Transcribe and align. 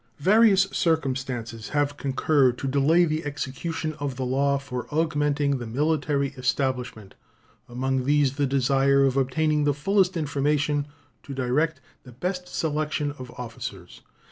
Various 0.17 0.63
circumstances 0.71 1.69
have 1.77 1.95
concurred 1.95 2.57
to 2.57 2.67
delay 2.67 3.05
the 3.05 3.23
execution 3.23 3.93
of 3.99 4.15
the 4.15 4.25
law 4.25 4.57
for 4.57 4.87
augmenting 4.89 5.59
the 5.59 5.67
military 5.67 6.29
establishment, 6.29 7.13
among 7.69 8.05
these 8.05 8.33
the 8.37 8.47
desire 8.47 9.05
of 9.05 9.15
obtaining 9.15 9.63
the 9.63 9.75
fullest 9.75 10.17
information 10.17 10.87
to 11.21 11.35
direct 11.35 11.81
the 12.01 12.13
best 12.13 12.47
selection 12.47 13.11
of 13.19 13.29
officers. 13.37 14.01